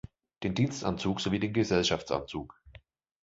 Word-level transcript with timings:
Den 0.41 0.55
Dienstanzug 0.55 1.21
sowie 1.21 1.37
den 1.37 1.53
Gesellschaftsanzug. 1.53 2.59